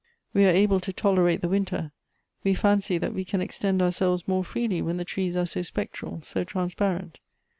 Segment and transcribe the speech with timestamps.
[0.31, 1.91] 24 1" We are able to tolerate the wLnter.
[2.43, 6.21] We fancy that we can extend oursch'es more freely when the trees are so spectral,
[6.23, 7.17] so transpiirent.